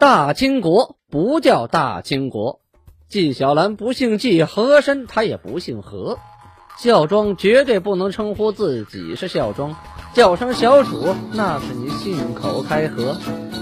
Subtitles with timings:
[0.00, 2.60] 大清国不叫大清国，
[3.10, 6.18] 纪晓岚不姓纪，和珅他也不姓和，
[6.78, 9.76] 孝庄绝对不能称呼自己是孝庄，
[10.14, 13.14] 叫声小主那是你信口开河。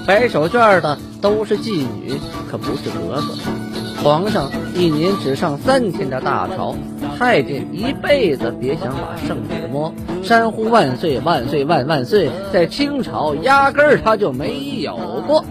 [0.07, 2.15] 摆手绢的都是妓女，
[2.49, 3.35] 可不是格格。
[4.05, 6.77] 皇上一年只上三天的大朝，
[7.19, 9.93] 太监一辈子别想把圣旨摸。
[10.23, 14.97] 山呼万岁万岁万万岁，在清朝压根儿他就没有
[15.27, 15.45] 过。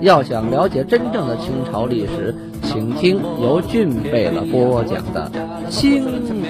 [0.00, 5.30] 要想了解真正的清朝历史，请听由俊贝勒播讲的
[5.68, 6.02] 《清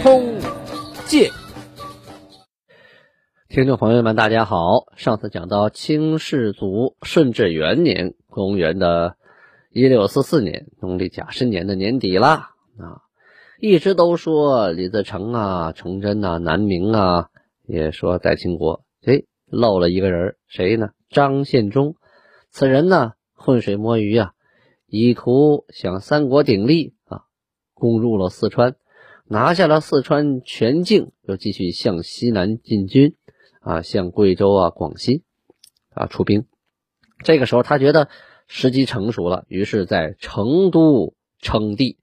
[0.02, 0.38] 空
[1.06, 1.28] 界》。
[3.48, 4.84] 听众朋友们，大家好。
[4.94, 9.16] 上次讲到清世祖顺治元年，公元的
[9.72, 12.50] 一六四四年，农历甲申年的年底啦。
[12.78, 13.02] 啊，
[13.58, 17.30] 一直都说李自成啊、崇祯啊、南明啊，
[17.66, 20.90] 也说在清国，哎，漏了一个人，谁呢？
[21.10, 21.96] 张献忠。
[22.52, 23.14] 此人呢？
[23.42, 24.34] 浑水摸鱼啊，
[24.86, 27.22] 以图向三国鼎立啊，
[27.72, 28.76] 攻入了四川，
[29.24, 33.16] 拿下了四川全境，又继续向西南进军
[33.60, 35.24] 啊，向贵州啊、广西
[35.88, 36.44] 啊出兵。
[37.24, 38.10] 这个时候，他觉得
[38.46, 41.98] 时机成熟了，于是，在成都称帝，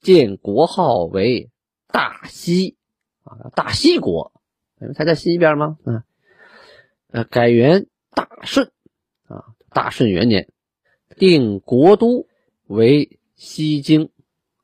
[0.00, 1.50] 建国号为
[1.86, 2.76] 大西
[3.22, 4.32] 啊，大西国，
[4.80, 5.78] 因为他在西边吗？
[5.86, 6.02] 嗯，
[7.12, 8.72] 呃，改元大顺
[9.28, 10.48] 啊，大顺元年。
[11.16, 12.26] 定国都
[12.66, 14.10] 为西京，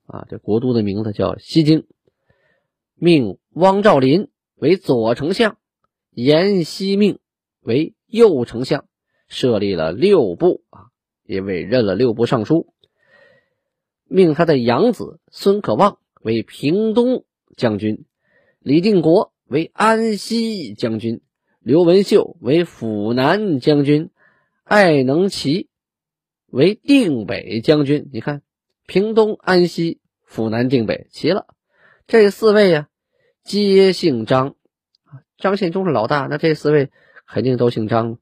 [0.06, 1.86] 啊，这国都的名字叫西京。
[2.94, 5.58] 命汪兆麟为左丞相，
[6.10, 7.18] 阎锡命
[7.60, 8.86] 为右丞相，
[9.28, 10.86] 设立了六部啊，
[11.24, 12.72] 也委任了六部尚书。
[14.04, 17.24] 命他的养子孙可望为平东
[17.56, 18.06] 将军，
[18.60, 21.20] 李定国为安西将军，
[21.60, 24.10] 刘文秀为辅南将军，
[24.64, 25.68] 艾能奇。
[26.56, 28.40] 为定北将军，你看，
[28.86, 31.46] 平东、安西、府南、定北齐了。
[32.06, 32.88] 这四位呀，
[33.42, 34.54] 皆姓张。
[35.36, 36.90] 张献忠是老大，那这四位
[37.26, 38.16] 肯定都姓张。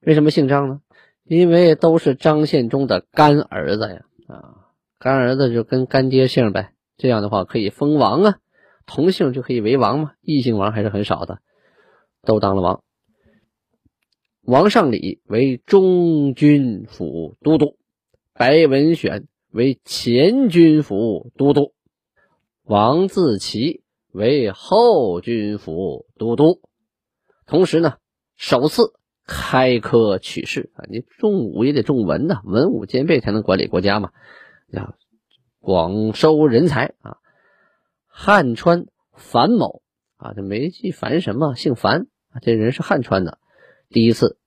[0.00, 0.80] 为什么姓张呢？
[1.24, 4.04] 因为都是张献忠的干儿子呀。
[4.28, 6.70] 啊，干儿子就跟干爹姓呗。
[6.96, 8.38] 这样的话可以封王啊，
[8.86, 10.12] 同姓就可以为王嘛。
[10.20, 11.40] 异姓王还是很少的，
[12.22, 12.84] 都当了王。
[14.46, 17.76] 王尚礼为中军府都督，
[18.32, 21.72] 白文选为前军府都督，
[22.62, 26.60] 王自齐为后军府都督。
[27.44, 27.94] 同时呢，
[28.36, 28.92] 首次
[29.26, 34.12] 开科取士啊，你重武也得重文呐，文武兼备才能管理国家嘛。
[34.68, 34.94] 要
[35.58, 37.16] 广收人才啊。
[38.06, 39.82] 汉川樊某
[40.18, 42.06] 啊，这没记樊什么，姓樊，
[42.42, 43.38] 这人是汉川的。
[43.88, 44.38] 第一次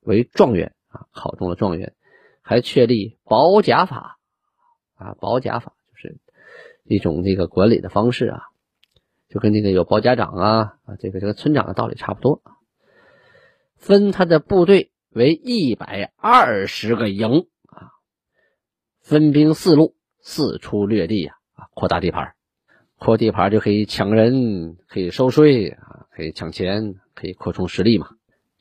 [0.00, 1.94] 为状元啊，考中了状元，
[2.42, 4.18] 还确立保甲法
[4.96, 6.18] 啊，保甲法就是
[6.84, 8.42] 一种这个管理的方式啊，
[9.28, 12.42] 就跟那个有保甲长啊啊，这个这个村长的道理差不多。
[13.76, 17.90] 分他的部队为一百二十个营啊，
[19.00, 22.34] 分兵四路，四处掠地呀啊，扩大地盘，
[22.98, 28.10] 扩地盘就可以抢人，可以收税啊，可以抢钱，可以扩充实力嘛。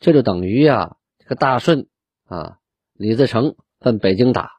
[0.03, 1.87] 这就等于呀，这个大顺
[2.25, 2.57] 啊，
[2.91, 4.51] 李自成奔北京打，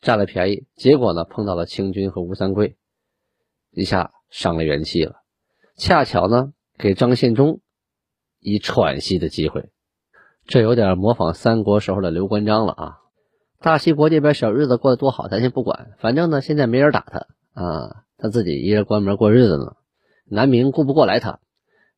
[0.00, 2.76] 占了便宜，结果呢碰到了清军和吴三桂，
[3.72, 5.16] 一下伤了元气了。
[5.76, 7.62] 恰巧呢给张献忠
[8.38, 9.70] 以喘息的机会，
[10.46, 12.98] 这有点模仿三国时候的刘关张了啊。
[13.60, 17.26] 大西国这边小日子过得多好，咱先不管，反正呢现在没人打他
[17.60, 19.74] 啊，他自己一人关门过日子呢。
[20.26, 21.40] 南明顾不过来他，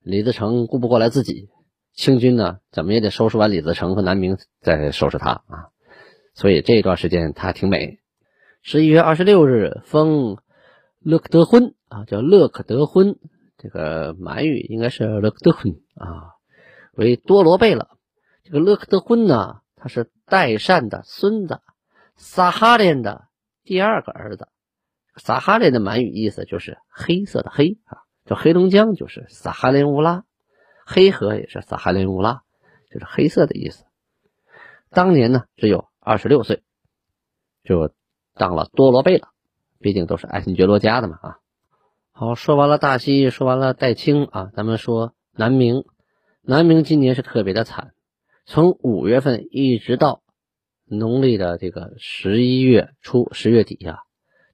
[0.00, 1.50] 李自成顾不过来自己。
[1.96, 5.72] 清军呢，怎么也得收拾完李自成和南明，再收拾他啊！
[6.34, 8.00] 所以这段时间他挺美。
[8.60, 10.36] 十一月二十六日，封
[11.00, 13.16] 勒克德婚啊，叫勒克德婚，
[13.56, 16.36] 这个满语应该是勒克德婚啊，
[16.92, 17.88] 为多罗贝勒。
[18.44, 21.60] 这个勒克德婚呢，他是代善的孙子，
[22.14, 23.24] 撒哈连的
[23.64, 24.48] 第二个儿子。
[25.16, 30.25] 撒哈连的满语意思就是黑色的黑啊，叫黑龙江就是撒哈连乌拉。
[30.86, 32.42] 黑河也是撒哈林乌拉，
[32.90, 33.84] 就是黑色的意思。
[34.90, 36.62] 当年呢，只有二十六岁，
[37.64, 37.92] 就
[38.34, 39.28] 当了多罗贝了。
[39.80, 41.38] 毕竟都是爱新觉罗家的嘛啊。
[42.12, 45.84] 好，说完了大西，说完了代清啊，咱们说南明。
[46.40, 47.92] 南明今年是特别的惨，
[48.44, 50.22] 从五月份一直到
[50.84, 53.98] 农历的这个十一月初、十月底呀，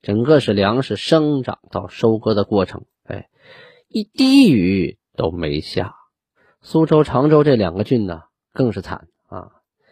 [0.01, 3.29] 整个是粮食生长到收割的过程，哎，
[3.89, 5.95] 一滴雨都没下。
[6.65, 8.23] 苏州、常州这两个郡呢，
[8.53, 9.51] 更是惨啊！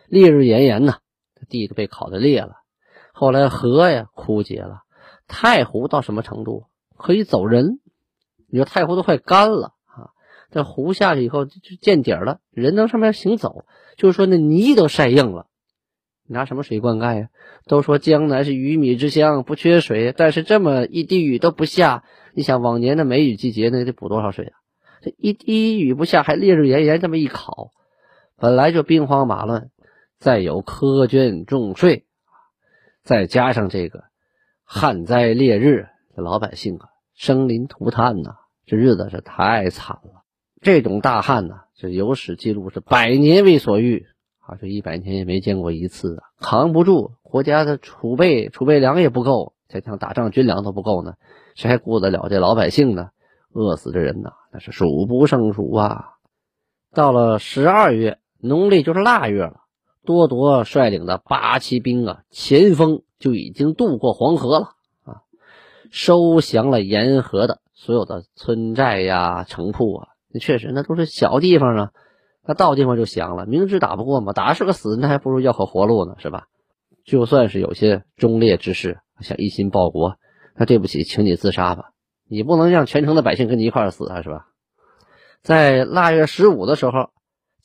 [0.08, 0.98] 烈日炎炎呐，
[1.48, 2.58] 地都被烤得裂了。
[3.12, 4.82] 后来河呀枯竭了，
[5.26, 7.80] 太湖到什么程度可以走人？
[8.46, 10.10] 你说太湖都快干了啊！
[10.52, 13.64] 这湖下去以后就见底了，人能上面行走，
[13.96, 15.48] 就是说那泥都晒硬了。
[16.28, 17.28] 拿什么水灌溉呀？
[17.66, 24.59] 都说江南是鱼米之乡，不缺水，但是这么一滴雨都不下，你想往年的梅雨季节，那得补多少水啊？
[25.00, 27.70] 这一滴雨不下，还烈日炎炎，这么一烤，
[28.36, 29.70] 本来就兵荒马乱，
[30.18, 32.04] 再有苛捐重税，
[33.02, 34.04] 再加上这个
[34.64, 38.36] 旱灾烈日，这老百姓啊，生灵涂炭呐，
[38.66, 40.22] 这日子是太惨了。
[40.60, 44.06] 这种大旱呢，这有史记录是百年未所遇。
[44.40, 51.14] 啊，这一百年也没见过一次啊，扛不住，国家的储备储备粮也不够，再想打仗军粮都不够呢，
[51.54, 53.10] 谁还顾得了这老百姓呢？
[53.52, 56.14] 饿死的人呐，那是数不胜数啊！
[56.92, 59.60] 到了十二月，农历就是腊月了，
[60.04, 64.70] 多铎率领的八旗兵啊，前锋就已经渡过黄河了
[65.04, 65.22] 啊，
[65.90, 71.90] 收降了沿河的所有的村寨呀、城铺啊，那确实那都是小地方啊。
[72.42, 76.46] 那到地方就降了，明知打不过嘛，打是个死，那还不如要口活路呢，是吧？
[77.04, 80.16] 就算是有些忠烈之士想一心报国，
[80.56, 81.92] 那对不起，请你自杀吧，
[82.30, 84.46] 你不能让全城的百姓跟你一块死啊，是吧？
[85.42, 87.10] 在腊月十五的时候，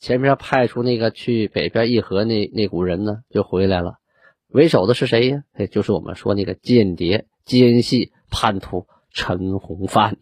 [0.00, 3.98] 前面派出那个去北边议和那那股人呢，就回来了，
[4.48, 5.44] 为首的是谁呀？
[5.52, 10.16] 哎，就是我们说那个间谍、奸细、叛徒陈洪范。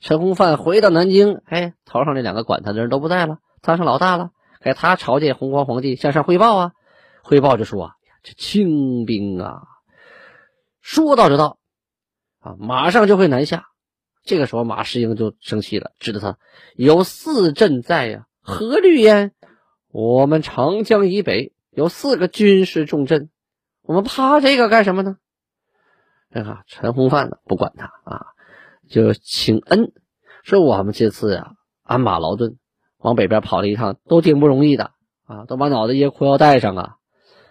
[0.00, 3.36] 陈洪范回到南京，哎，头上那两个管他的人都不在了。
[3.60, 4.30] 当上老大了，
[4.62, 6.72] 给他朝见洪光皇帝，向上汇报啊！
[7.22, 7.90] 汇报就说，
[8.22, 9.62] 这清兵啊，
[10.80, 11.58] 说到就到
[12.40, 13.66] 啊，马上就会南下。
[14.24, 16.38] 这个时候，马士英就生气了，指着他
[16.74, 19.32] 有四镇在呀，何虑焉？
[19.90, 23.30] 我们长江以北有四个军事重镇，
[23.82, 25.16] 我们怕这个干什么呢？
[26.30, 28.26] 哎呀，陈洪范呢，不管他啊，
[28.88, 29.92] 就请恩，
[30.42, 32.58] 说我们这次呀，鞍马劳顿。
[32.96, 34.92] 往北边跑了一趟，都挺不容易的
[35.26, 36.96] 啊，都把脑袋掖裤腰带上啊，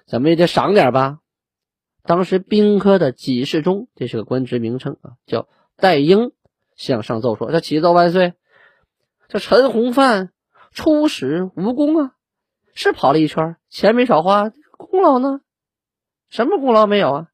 [0.07, 1.19] 怎么也得赏点吧。
[2.01, 5.47] 当时兵科的给事中，这是个官职名称啊，叫
[5.77, 6.31] 戴英，
[6.75, 8.33] 向上奏说：“这启奏万岁，
[9.27, 10.31] 这陈洪范
[10.71, 12.11] 出使无功啊，
[12.73, 15.41] 是跑了一圈，钱没少花，功劳呢？
[16.29, 17.27] 什么功劳没有啊？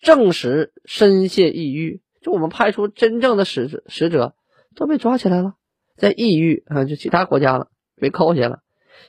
[0.00, 4.34] 正使身陷异域，就我们派出真正的使使者
[4.74, 5.54] 都被抓起来了。”
[5.96, 8.60] 在异域啊，就其他国家了，被扣下了。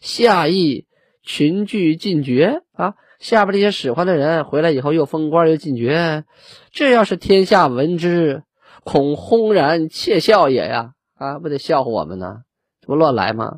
[0.01, 0.87] 下邑
[1.23, 6.25] 群聚进爵啊，下边这些使唤的人回来以后又封官又进爵，
[6.71, 8.43] 这要是天下闻之，
[8.83, 10.93] 恐轰然窃笑也呀！
[11.15, 12.41] 啊，不得笑话我们呢？
[12.81, 13.57] 这不乱来吗？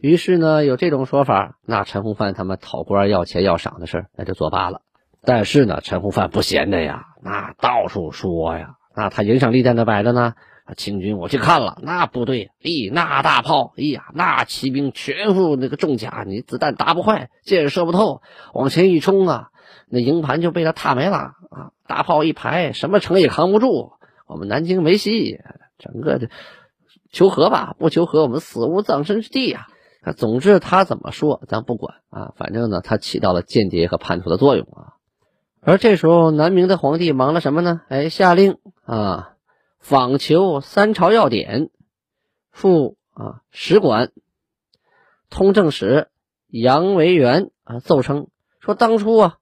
[0.00, 4.82] 于是呢，有这种说法，那陈洪范他们讨官要钱要赏的事那就作罢了。
[5.22, 10.34] 但是呢，陈洪范不闲着呀，那到处说呀，那他影响力在那摆着呢。
[10.76, 18.20] 清军，我去看了那部队，咦，那大炮，哎呀，那骑兵全副那个重甲，你子弹打不坏，箭射不透，
[18.52, 19.48] 往前一冲啊，
[19.88, 21.72] 那营盘就被他踏没了啊！
[21.86, 23.92] 大炮一排，什么城也扛不住，
[24.28, 25.40] 我们南京没戏，
[25.78, 26.30] 整个的
[27.10, 29.66] 求和吧，不求和，我们死无葬身之地呀！
[30.02, 34.94] 啊，总之他怎么说，咱不管啊，反正呢，他起到了间谍和叛徒的作用啊。
[35.60, 37.80] 而这时候，南明的皇帝忙了什么呢？
[37.88, 39.34] 哎，下令啊。
[39.80, 41.70] 访求三朝要典，
[42.50, 44.10] 副啊使馆
[45.30, 46.08] 通政使
[46.48, 48.26] 杨维元啊奏称
[48.58, 49.38] 说，当初啊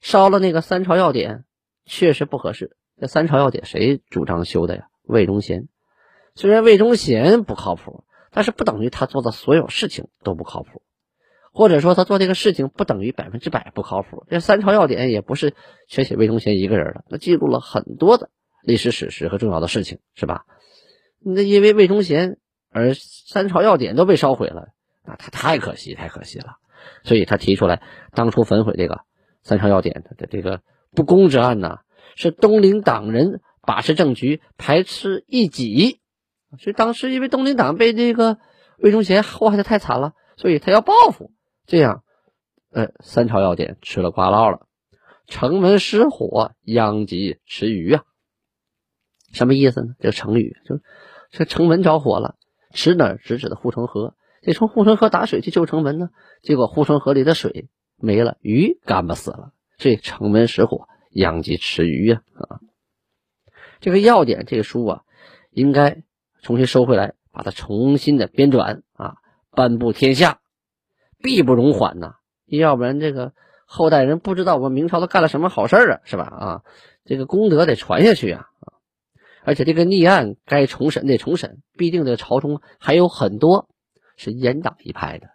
[0.00, 1.44] 烧了那个三朝要典，
[1.84, 2.76] 确实不合适。
[3.00, 4.88] 这三朝要典谁主张修的呀？
[5.04, 5.68] 魏忠贤。
[6.34, 10.82] 虽然魏忠贤不靠谱，但是不等于他做的所有事情都不靠谱，
[11.50, 14.26] 或者说他做这个事情不等于百分之百不靠谱。
[14.28, 15.54] 这三朝要典也不是
[15.88, 18.28] 全写魏忠贤一个人的，那记录了很多的。
[18.62, 20.44] 历史史实和重要的事情是吧？
[21.18, 22.36] 那因为魏忠贤
[22.70, 24.68] 而三朝要典都被烧毁了，
[25.06, 26.56] 那他太可惜，太可惜了。
[27.02, 29.00] 所以他提出来，当初焚毁这个
[29.42, 30.60] 三朝要典的这个
[30.94, 31.78] 不公之案呢，
[32.16, 36.00] 是东林党人把持政局，排斥异己。
[36.58, 38.38] 所以当时因为东林党被这个
[38.78, 41.30] 魏忠贤祸害的太惨了，所以他要报复。
[41.66, 42.02] 这样，
[42.72, 44.66] 呃，三朝要典吃了瓜落了，
[45.26, 48.02] 城门失火，殃及池鱼啊。
[49.32, 49.94] 什么意思呢？
[50.00, 50.80] 这个成语就
[51.30, 52.34] 这城门着火了，
[52.74, 56.08] 池哪直指的护城河，得从护城河打水去救城门呢。
[56.42, 62.22] 结果护城河里的水没了，鱼干巴死了，所以城门失火，殃及池鱼呀！
[62.34, 62.60] 啊，
[63.80, 65.02] 这个要点，这个书啊，
[65.50, 66.02] 应该
[66.42, 69.16] 重新收回来，把它重新的编纂啊，
[69.50, 70.40] 颁布天下，
[71.18, 72.14] 必不容缓呐！
[72.46, 73.32] 要不然这个
[73.66, 76.24] 后代人不知道我们明朝都干了什么好事啊，是吧？
[76.24, 76.62] 啊，
[77.04, 78.46] 这个功德得传下去啊！
[78.60, 78.78] 啊，
[79.42, 83.68] 而且这个逆案该重审得重审，毕竟这朝中还有很多
[84.16, 85.28] 是阉党一派的，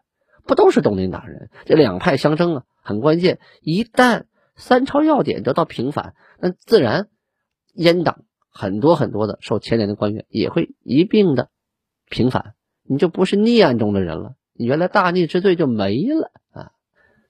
[0.46, 1.50] 不都是东林党人？
[1.66, 3.40] 这两派相争啊，很关键。
[3.62, 4.26] 一旦
[4.56, 7.10] 三朝要点得到平反，那自然
[7.76, 11.50] 阉党很多很多的受牵连的官员也会一并的
[12.10, 14.36] 平反，你就不是逆案中的人了。
[14.54, 16.72] 你原来大逆之罪就没了啊！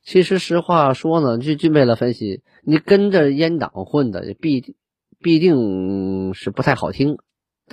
[0.03, 4.75] 其实实话说呢，就就为了分析，你跟着阉党混的，必
[5.19, 7.17] 必定是不太好听，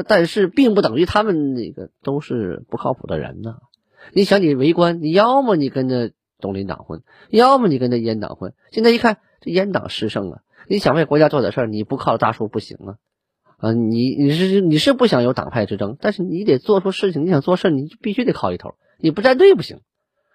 [0.07, 3.57] 但是并不等于他们那个都是不靠谱的人呢。
[4.15, 8.55] 你想，你为官，你要么你跟着东林党混，要么你跟着阉党混。
[8.71, 12.97] 现在一看，这阉党失胜了，你想为国家做点事儿，你不靠大树不行啊！
[13.59, 18.77] 啊，你你是你是不想有党派之争，但是你得做出事情，你想做事，你必须得靠一头。
[18.99, 19.81] 你不站队不行，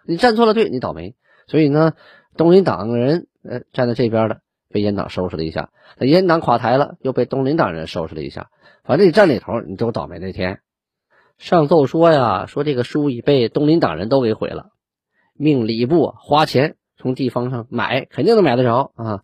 [0.05, 1.15] 你站错了队，你倒霉。
[1.47, 1.93] 所以呢，
[2.35, 8.49] 东林党人呃站在这边的被阉党收拾了一下，那阉党垮台了，又被东林党人收拾了一下。
[8.83, 10.59] 反正你站哪头，你都倒霉那天。
[11.37, 14.71] 上奏说呀，说这个书已被东林党人都给毁了，
[15.33, 16.75] 命礼部花钱
[17.07, 19.23] 从地方上买，肯定能买得着啊。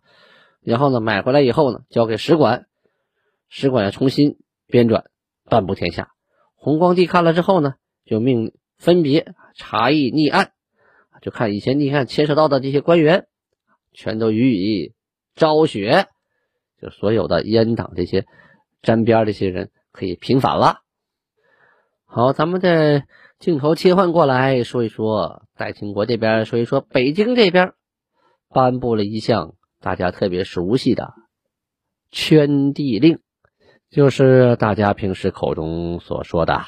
[0.60, 2.66] 然后呢，买回来以后呢，交给使馆，
[3.48, 5.04] 使馆要重新编纂，
[5.44, 6.10] 颁布天下。
[6.56, 7.74] 弘光帝看了之后呢，
[8.04, 8.52] 就命。
[8.76, 10.50] 分别查议逆案，
[11.22, 13.28] 就看以前逆案牵涉到的这些官员，
[13.92, 14.92] 全都予以
[15.36, 16.08] 昭雪，
[16.82, 18.26] 就所有的阉党这些
[18.82, 20.80] 沾边这些人可以平反了。
[22.04, 23.06] 好，咱们再
[23.44, 27.74] 镜头切换过来说一说大清国这边，说一说北京这边
[28.48, 31.12] 颁布了一项大家特别熟悉的
[32.10, 33.18] 圈地令，
[33.90, 36.62] 就是大家平时口中所说的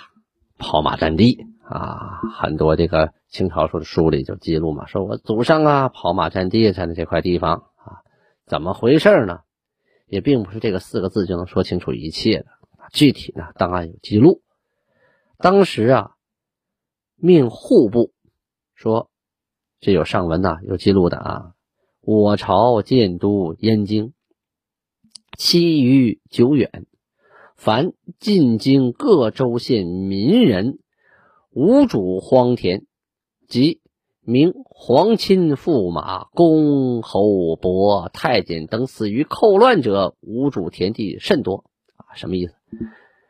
[0.59, 1.47] 跑马占地。
[1.65, 8.05] 啊，很多这个清朝说的书里就记录嘛，说我祖上啊跑马占地在的这块地方啊，
[8.45, 9.39] 怎么回事呢？
[10.07, 12.47] 也并不是这个四个字就能说清楚一切的。
[12.93, 14.43] 具体呢，档案有记录。
[15.39, 16.11] 当时啊，
[17.17, 18.13] 命户部
[18.75, 19.11] 说，
[19.81, 21.53] 这有上文呐，有记录的啊。
[22.01, 24.13] 我朝建都燕京，
[25.37, 26.87] 期于久远，
[27.57, 30.79] 凡进京各州县民人。
[31.51, 32.85] 无主荒田，
[33.49, 33.81] 即
[34.21, 41.65] 明皇亲驸马、公侯伯、太监等死于寇乱者，无主田地甚多
[41.97, 42.13] 啊！
[42.15, 42.55] 什么意思？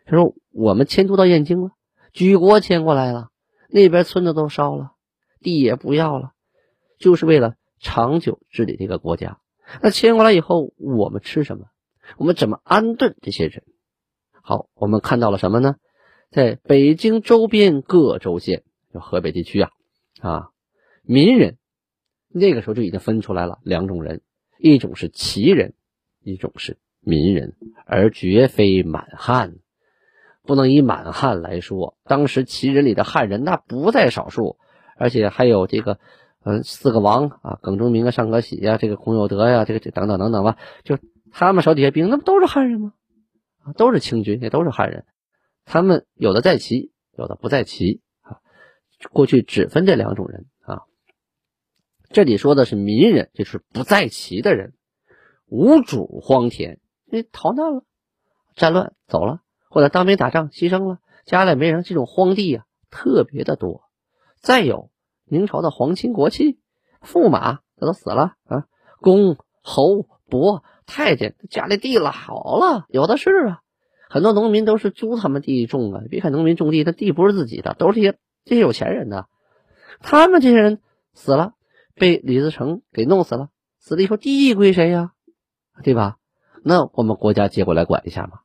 [0.07, 1.71] 他说我们迁都到燕京了，
[2.12, 3.31] 举国迁过来了，
[3.68, 4.92] 那边村子都烧了，
[5.40, 6.32] 地也不要了，
[6.99, 9.38] 就是为了长久治理这个国家。
[9.82, 11.66] 那迁过来以后，我们吃什么？
[12.16, 13.64] 我们怎么安顿这些人？
[14.42, 15.76] 好，我们看到了什么呢？
[16.30, 19.70] 在北京周边各州县，就河北地区啊，
[20.20, 20.50] 啊，
[21.02, 21.58] 民人
[22.28, 24.23] 那个时候就已经分出来了两种人，
[24.58, 25.75] 一种是旗人，
[26.23, 27.56] 一种是民人，
[27.87, 29.56] 而绝非满汉，
[30.47, 31.99] 不能以满汉来说。
[32.05, 34.57] 当时旗人里的汉人那不在少数，
[34.97, 35.99] 而且还有这个，
[36.45, 40.99] 嗯，四个王啊，耿忠明啊，尚可喜呀，这个孔有德呀，这个这等等等等吧，就
[41.33, 42.95] 他们手底下兵，那不都是汉人吗？
[43.65, 45.05] 啊，都是清军，也都是汉人。
[45.65, 48.38] 他们有的在齐，有的不在齐啊。
[49.11, 50.83] 过去只分这两种人啊。
[52.11, 54.75] 这里说的是民人，就是不在齐的人，
[55.49, 57.85] 无主荒田，那逃难了，
[58.55, 63.82] 战乱走了，或者当兵打仗牺牲了，家里没人，这种荒地啊特别的多。
[64.40, 64.90] 再有
[65.25, 66.58] 明朝的皇亲国戚、
[67.02, 68.66] 驸马，这都死了啊，
[69.00, 73.61] 公侯伯、太监家里地了好了，有的是啊。
[74.08, 76.02] 很多农民都是租他们地种啊！
[76.08, 79.26] 别看农民种地，他地不是自己的，都是些这些有钱人的。
[80.00, 80.80] 他们这些人
[81.12, 81.54] 死了，
[81.96, 83.49] 被李自成给弄死了。
[83.80, 85.11] 死了以后，地归谁呀？
[85.82, 86.18] 对吧？
[86.62, 88.38] 那我们国家接过来管一下嘛！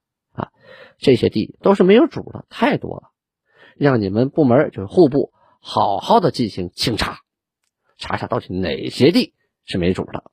[0.97, 3.11] 这些地都是没有主的，太多了。
[3.77, 7.19] 让你们部门就是户部好好的进行清查，
[7.97, 9.33] 查查到底哪些地
[9.65, 10.23] 是没主的。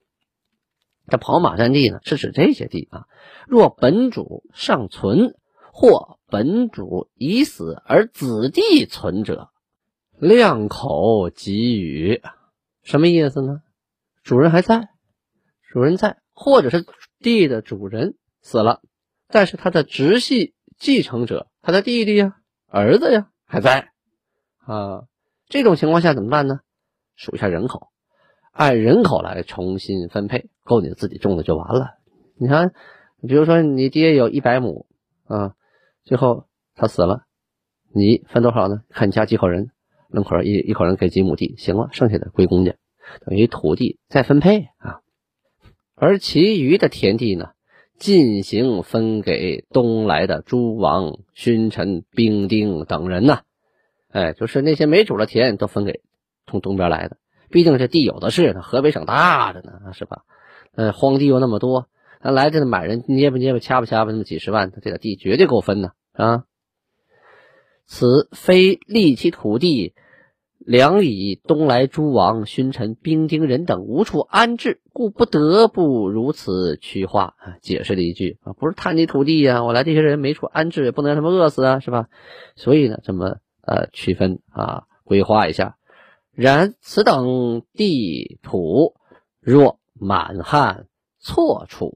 [1.09, 3.07] 这跑马占地呢，是指这些地啊。
[3.47, 5.35] 若本主尚存，
[5.73, 9.49] 或本主已死而子弟存者，
[10.18, 12.21] 量口给予。
[12.83, 13.62] 什么意思呢？
[14.23, 14.90] 主人还在，
[15.73, 16.85] 主人在，或者是
[17.21, 18.83] 地的主人死了，
[19.29, 23.91] 但是他的直系继承者，他的弟弟呀、儿子呀还在
[24.59, 25.05] 啊。
[25.49, 26.61] 这种情况下怎么办呢？
[27.15, 27.89] 数一下人口。
[28.53, 31.99] 按人口来重新分配，够你自己种的就完了。
[32.37, 32.73] 你看，
[33.23, 34.87] 比如说你爹有一百亩
[35.27, 35.55] 啊，
[36.03, 37.23] 最后他死了，
[37.95, 38.83] 你分多少呢？
[38.91, 39.71] 看你家几口人，
[40.09, 42.75] 门口一一口人给几亩地，行了，剩下的归公家。
[43.25, 45.01] 等于土地再分配啊。
[45.95, 47.53] 而其余的田地呢，
[47.99, 53.40] 进行分给东来的诸王、勋臣、兵丁等人呢。
[54.11, 56.00] 哎，就是那些没主的田都分给
[56.47, 57.19] 从东边来的，
[57.50, 60.23] 毕竟这地有的是，河北省大着呢，是吧？
[60.75, 61.88] 呃，荒地又那么多，
[62.23, 66.45] 那来这满人捏吧捏吧掐吧掐吧，那么几十万，这个地绝对够分的啊。
[67.85, 69.95] 此非利其土地，
[70.69, 77.57] 梁以东来诸王、勋臣、兵丁人等无处安置，故不得不如此区划啊。
[77.63, 82.09] 解释了一句啊，不是贪你土地呀，我来这些人没处安置，也不能让他们饿死啊，是吧？
[82.55, 83.39] 所以呢，这么。
[83.71, 85.77] 呃，区分啊，规划一下。
[86.33, 88.95] 然此等地土，
[89.41, 90.87] 若满汉
[91.19, 91.93] 错处，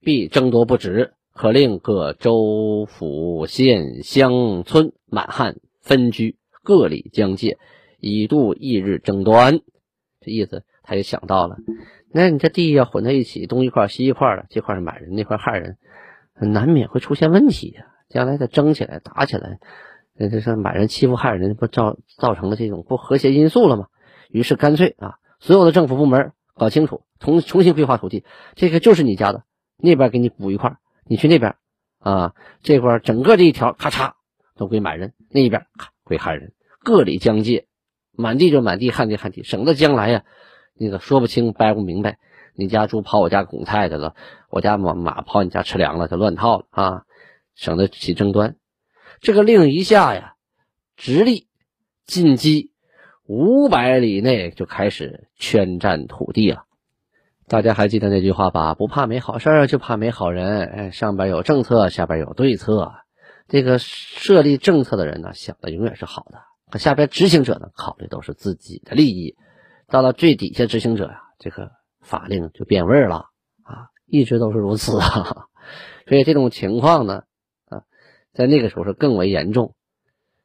[0.00, 7.58] 必争夺不止，可令各州府县乡村满汉分居，各里疆界，
[8.00, 9.60] 以度一日争端。
[10.20, 11.58] 这意思，他就想到了，
[12.12, 15.76] 那你这地要混在一起，东一块西一块的，这块是满人，那块汉人，
[16.34, 17.86] 难免会出现问题呀。
[18.08, 19.60] 将来再争起来，打起来。
[20.14, 23.86] 那这是满人欺负汉人，不造造成了这种不和谐因素了吗？
[24.28, 28.24] 于是干脆啊，所有的政府部门搞清楚，重重新规划土地，
[28.56, 29.44] 这个就是你家的，
[29.76, 31.54] 那边给你补一块，你去那边
[32.00, 34.14] 啊，这块整个这一条咔嚓
[34.56, 35.66] 都归满人，那一边
[36.02, 36.52] 归汉人，
[36.82, 37.67] 各里疆界，
[38.18, 40.24] 满地就满地，旱地旱地，省得将来呀，
[40.74, 42.18] 那个说不清掰不明白，
[42.54, 44.16] 你家猪跑我家拱菜去了，
[44.50, 47.02] 我家马马跑你家吃粮了，就乱套了啊，
[47.54, 48.56] 省得起争端。
[49.20, 50.34] 这个令一下呀，
[50.96, 51.46] 直隶
[52.06, 52.72] 进击
[53.24, 56.64] 五百里内就开始圈占土地了。
[57.46, 58.74] 大家还记得那句话吧？
[58.74, 60.64] 不怕没好事就怕没好人。
[60.66, 62.92] 哎，上边有政策，下边有对策。
[63.46, 66.38] 这个设立政策的人呢，想的永远是好的；
[66.70, 69.36] 可下边执行者呢，考虑都是自己的利益。
[69.86, 71.70] 到了最底下执行者呀，这个
[72.00, 73.26] 法令就变味了
[73.62, 75.46] 啊，一直都是如此啊。
[76.06, 77.22] 所以这种情况呢。
[77.68, 77.82] 啊
[78.34, 79.74] 在那个时候是更为严重。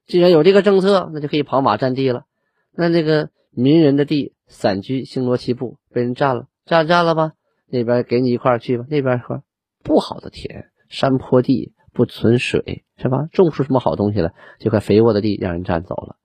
[0.07, 2.23] 既然有这个政策，那就可以跑马占地了。
[2.71, 7.33] 那那个民人的地散居星罗棋布，被人占了，占占了吧？
[7.67, 9.43] 那边给你一块去吧，那边一块
[9.83, 13.27] 不好的田，山坡地不存水，是吧？
[13.32, 14.34] 种不出什么好东西来？
[14.60, 16.17] 这块肥沃的地让人占走了。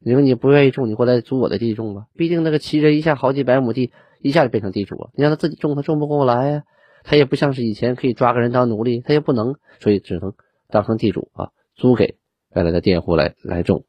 [0.00, 2.06] 你说你不愿意种，你过来租我的地种吧。
[2.16, 5.10] 毕竟那个齐人一下好几百亩地，一下就变成地主了。
[5.14, 6.62] 你让他自己种，他种不过来呀。
[7.04, 10.34] 他也不像是以前可以抓个人当奴隶，他也不能，所以只能。
[10.68, 12.16] 当成地主啊，租给
[12.54, 13.84] 原来的佃户来来种，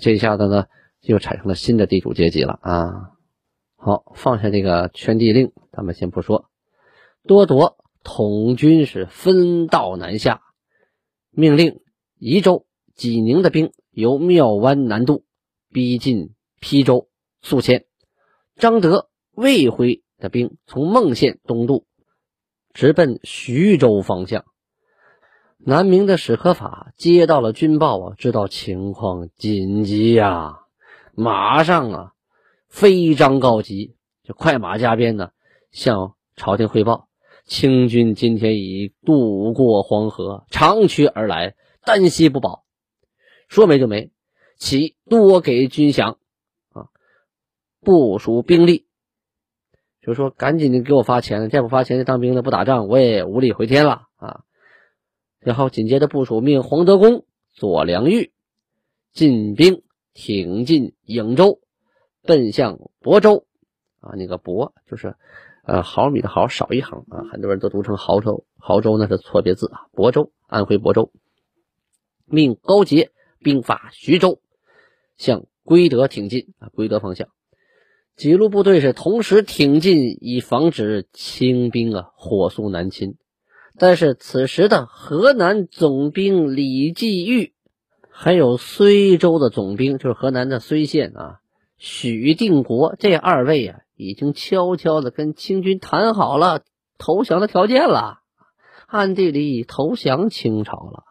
[0.00, 0.64] 这一下子呢，
[1.02, 3.10] 又产生了新的地主阶级了啊。
[3.76, 6.48] 好，放下这个圈地令，咱们先不说。
[7.26, 7.76] 多铎
[8.12, 10.42] 统军是分道南下，
[11.30, 11.80] 命令
[12.18, 15.24] 宜州、济宁的兵由庙湾南渡，
[15.72, 17.08] 逼近邳州
[17.40, 17.82] 宿迁；
[18.56, 21.86] 张德、魏辉的兵从孟县东渡，
[22.74, 24.44] 直奔徐州方向。
[25.56, 30.58] 南明的史可法接到了军报啊，知道情况紧急呀，
[31.14, 32.12] 马上啊
[32.68, 33.94] 飞章告急，
[34.24, 35.30] 就快马加鞭呢，
[35.70, 37.08] 向朝廷汇报：
[37.50, 42.64] 清军今天已渡过黄河，长驱而来，单息不保。
[43.48, 44.12] 说没就没，
[44.56, 46.12] 其多给军饷
[46.68, 46.86] 啊，
[47.80, 48.86] 部署兵力，
[50.00, 54.42] 就说赶紧的给我发钱，再不发钱就当兵的不打仗，我也无力回天了啊。
[55.40, 58.32] 然后紧接着部署，命黄德功、左良玉
[59.12, 59.82] 进兵
[60.14, 61.58] 挺进颍州，
[62.22, 63.44] 奔向亳州。
[63.98, 65.16] 啊，那个亳就是
[65.64, 68.44] 呃毫米的毫少一横啊，很多人都读成亳州。
[68.60, 69.86] 亳州那是错别字啊。
[69.94, 71.12] 亳州，安徽亳州。
[72.26, 74.40] 命高杰兵发徐州，
[75.16, 77.28] 向归德挺进啊，归德方向。
[78.16, 83.16] 几路部队是同时挺进，以防止清兵啊火速南侵。
[83.78, 87.54] 但是此时的河南总兵李继玉，
[88.10, 91.40] 还有睢州的总兵，就是河南的睢县啊，
[91.78, 96.62] 许定国这二位啊，已经悄悄的跟清军谈好了
[96.98, 98.20] 投降的条件了，
[98.86, 101.04] 暗地里投降清朝了。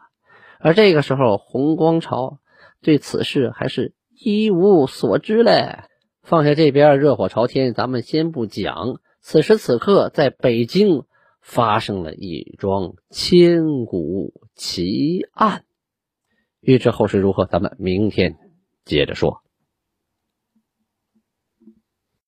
[0.60, 2.40] 而这个时候，洪光朝
[2.82, 5.84] 对此事还是一无所知嘞。
[6.24, 9.00] 放下这边热火朝天，咱们先不讲。
[9.22, 11.06] 此时此刻，在北京。
[11.42, 15.64] 发生了一桩千古奇案，
[16.60, 18.36] 欲知后事如何，咱们明天
[18.84, 19.42] 接着说。